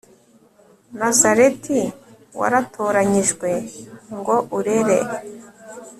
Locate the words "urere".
4.57-4.97